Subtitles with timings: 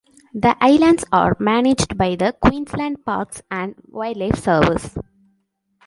[0.33, 4.97] The islands are managed by the Queensland Parks and Wildlife Service.